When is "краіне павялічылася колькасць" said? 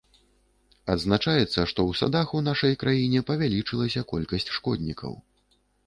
2.87-4.53